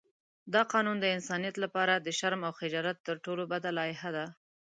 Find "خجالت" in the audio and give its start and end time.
2.59-2.97